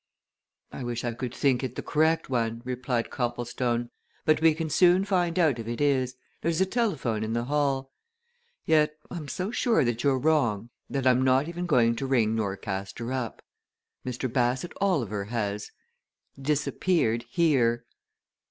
"I 0.71 0.83
wish 0.83 1.03
I 1.03 1.13
could 1.13 1.31
think 1.31 1.63
it 1.63 1.75
the 1.75 1.83
correct 1.83 2.27
one," 2.27 2.63
replied 2.65 3.11
Copplestone. 3.11 3.91
"But 4.25 4.41
we 4.41 4.55
can 4.55 4.67
soon 4.67 5.05
find 5.05 5.37
out 5.37 5.59
if 5.59 5.67
it 5.67 5.79
is 5.79 6.15
there's 6.41 6.59
a 6.59 6.65
telephone 6.65 7.23
in 7.23 7.33
the 7.33 7.43
hall. 7.43 7.91
Yet 8.65 8.95
I'm 9.11 9.27
so 9.27 9.51
sure 9.51 9.85
that 9.85 10.03
you're 10.03 10.17
wrong, 10.17 10.71
that 10.89 11.05
I'm 11.05 11.21
not 11.23 11.47
even 11.47 11.67
going 11.67 11.95
to 11.97 12.07
ring 12.07 12.35
Norcaster 12.35 13.13
up. 13.13 13.43
Mr. 14.03 14.25
Bassett 14.27 14.73
Oliver 14.81 15.25
has 15.25 15.69
disappeared 16.41 17.25
here!" 17.29 17.85